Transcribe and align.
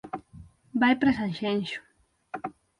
Vai 0.81 0.93
para 0.99 1.15
Sanxenxo 1.19 1.79